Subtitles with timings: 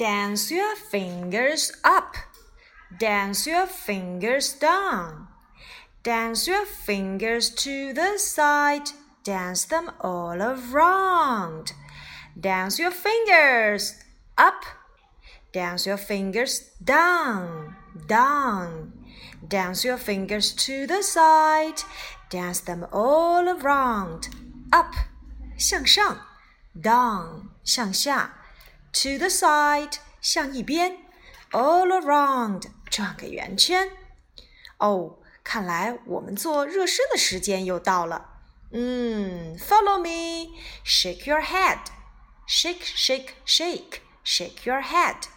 [0.00, 2.16] Dance your fingers up.
[2.98, 5.28] Dance your fingers down.
[6.02, 8.88] Dance your fingers to the side.
[9.22, 11.72] Dance them all around.
[12.38, 13.94] Dance your fingers
[14.38, 14.64] up.
[15.52, 18.92] Dance your fingers down, down.
[19.46, 21.82] Dance your fingers to the side.
[22.30, 24.28] Dance them all around.
[24.72, 24.92] Up,
[25.56, 26.18] 向上；
[26.74, 28.39] down，向下
[28.92, 30.96] ；to the side，向一边；
[31.50, 33.90] all around，转个圆圈。
[34.78, 38.40] 哦，看来我们做热身的时间又到了。
[38.72, 40.52] 嗯，Follow me,
[40.84, 41.78] shake your head,
[42.46, 45.28] shake, shake, shake, shake your head.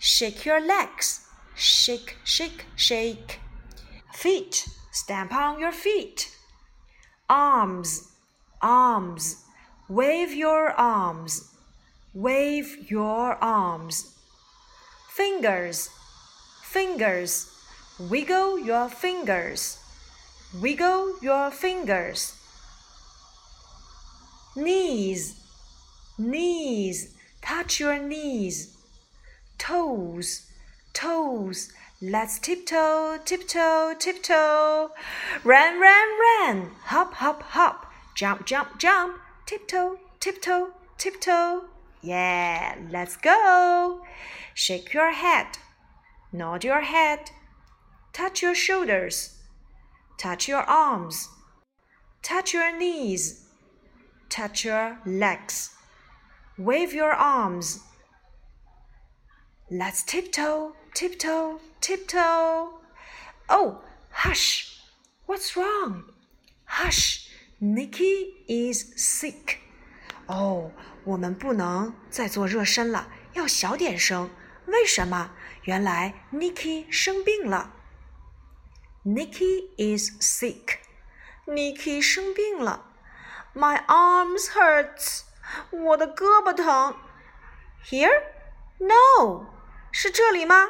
[0.00, 1.20] Shake your legs,
[1.54, 3.38] shake, shake, shake.
[4.12, 6.28] Feet, stamp on your feet.
[7.28, 8.08] Arms,
[8.60, 9.44] arms,
[9.88, 11.48] wave your arms,
[12.17, 14.15] wave your arms.
[15.09, 15.89] Fingers,
[16.63, 17.53] fingers,
[17.99, 19.77] wiggle your fingers,
[20.59, 22.33] wiggle your fingers.
[24.55, 25.39] Knees,
[26.17, 27.13] knees,
[27.43, 28.75] touch your knees.
[29.59, 30.47] Toes,
[30.93, 34.89] toes, let's tiptoe, tiptoe, tiptoe.
[35.43, 37.85] Run, run, run, hop, hop, hop,
[38.15, 41.76] jump, jump, jump, tiptoe, tiptoe, tiptoe.
[42.07, 44.01] Yeah, let's go.
[44.53, 45.57] Shake your head,
[46.31, 47.31] nod your head,
[48.13, 49.37] touch your shoulders,
[50.17, 51.27] touch your arms,
[52.23, 53.49] touch your knees,
[54.29, 55.71] touch your legs,
[56.57, 57.81] wave your arms.
[59.69, 62.79] Let's tiptoe, tiptoe, tiptoe.
[63.49, 63.81] Oh,
[64.11, 64.79] hush!
[65.25, 66.05] What's wrong?
[66.63, 67.27] Hush!
[67.59, 69.66] Nikki is sick.
[70.27, 70.71] 哦，
[71.03, 74.29] 我们不能再做热身了，要小点声。
[74.65, 75.31] 为什么？
[75.63, 77.73] 原来 Nikki 生病了。
[79.05, 80.79] Nikki is sick.
[81.45, 82.85] Nikki 生病了。
[83.55, 85.21] My arms hurts.
[85.71, 86.97] 我的胳膊疼。
[87.85, 88.21] Here?
[88.79, 89.45] No.
[89.91, 90.69] 是这里吗？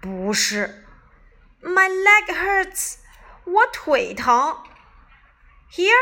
[0.00, 0.86] 不是。
[1.60, 2.96] My leg hurts.
[3.44, 4.56] 我腿疼。
[5.70, 5.92] Here?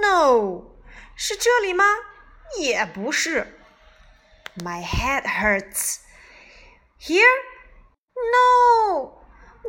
[0.00, 0.77] No.
[1.20, 1.84] 是这里吗？
[2.60, 3.58] 也不是。
[4.58, 5.96] My head hurts.
[7.00, 7.24] Here?
[8.14, 9.14] No.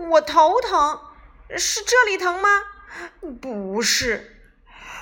[0.10, 1.02] 我头疼。
[1.58, 2.50] 是这里疼吗？
[3.42, 4.54] 不是。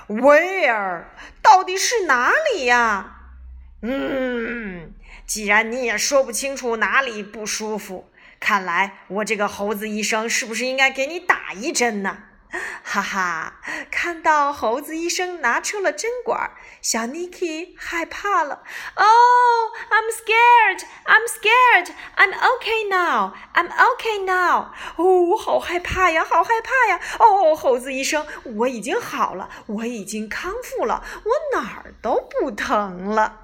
[0.07, 1.03] Where?
[1.41, 3.33] 到底是哪里呀？
[3.81, 4.93] 嗯，
[5.25, 8.09] 既然你也说不清楚哪里不舒服，
[8.39, 12.26] 看来我这个猴子医生是不是应该给你打一针呢？
[12.81, 13.59] 哈哈，
[13.91, 18.63] 看到猴子医生拿出了针管，小 Niki 害怕了。
[18.95, 20.81] Oh, I'm scared.
[21.05, 21.93] I'm scared.
[22.15, 23.33] I'm okay now.
[23.53, 24.71] I'm okay now.
[24.95, 27.01] 哦，我好害怕呀，好害怕呀！
[27.19, 28.25] 哦，猴子医生，
[28.55, 33.41] 我已经好了，我已经康复了，我哪儿都不疼了。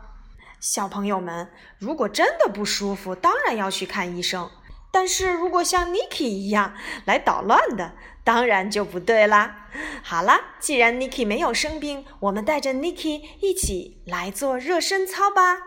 [0.62, 4.50] 小朋友们，如果真的不舒服，当然要去看医生。
[4.94, 6.76] 但是如果像 Niki 一样
[7.06, 7.94] 来捣乱的，
[8.24, 9.68] 当然就不对啦。
[10.04, 15.58] 好啦，既然 Niki 没有生病，我们带着 Niki 一起来做热身操吧。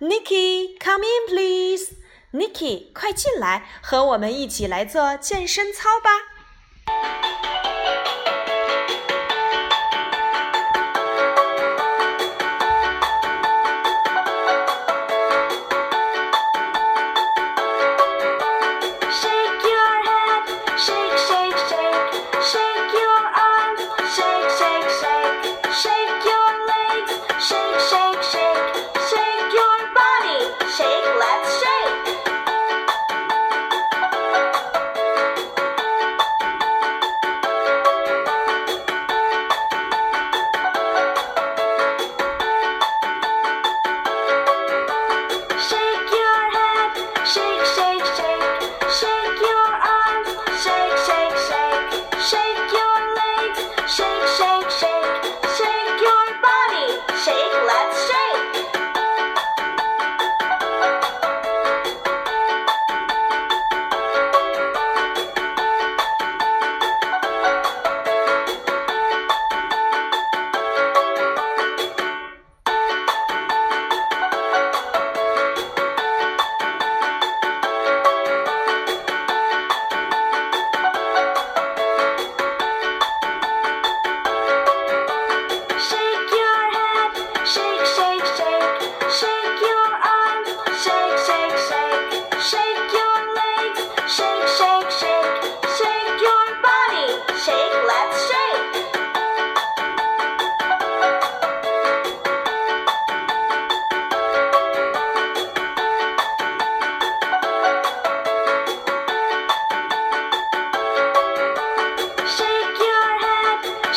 [0.00, 1.94] Niki，come in please。
[2.32, 7.21] Niki，快进来，和我们一起来做健身操吧。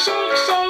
[0.06, 0.65] shake, shake.